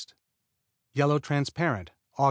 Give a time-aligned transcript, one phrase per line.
[0.95, 2.19] Yellow Transparent Aug.